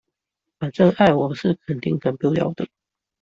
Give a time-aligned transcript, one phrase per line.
[0.57, 2.67] 反正，愛，我是肯定給不了的